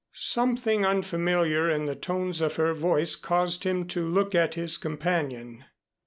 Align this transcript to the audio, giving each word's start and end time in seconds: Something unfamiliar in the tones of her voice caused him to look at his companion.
Something 0.13 0.83
unfamiliar 0.83 1.69
in 1.69 1.85
the 1.85 1.93
tones 1.95 2.41
of 2.41 2.55
her 2.55 2.73
voice 2.73 3.15
caused 3.15 3.65
him 3.65 3.85
to 3.89 4.03
look 4.09 4.33
at 4.33 4.55
his 4.55 4.79
companion. 4.79 5.63